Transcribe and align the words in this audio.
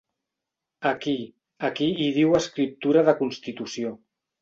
Aquí, 0.91 1.13
aquí 1.71 1.91
hi 1.99 2.09
diu 2.19 2.35
escriptura 2.43 3.09
de 3.11 3.19
constitució. 3.25 3.97